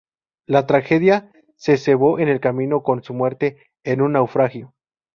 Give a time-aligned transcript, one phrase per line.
[0.47, 4.73] La tragedia se cebó en el camino con su muerte en un naufragio.